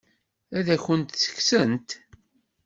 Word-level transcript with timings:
Ad 0.57 0.67
akent-tt-kksent? 0.75 1.89